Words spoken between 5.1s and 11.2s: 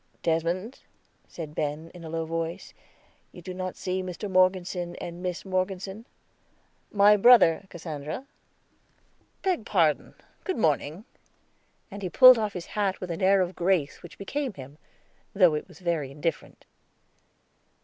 Miss Morgeson. My brother, Cassandra." "Beg pardon, good morning";